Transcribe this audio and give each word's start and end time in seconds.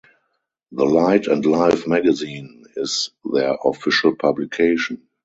The 0.71 0.83
"Light 0.83 1.27
and 1.27 1.45
Life 1.45 1.85
Magazine" 1.85 2.65
is 2.75 3.11
their 3.23 3.55
official 3.63 4.15
publication. 4.15 5.07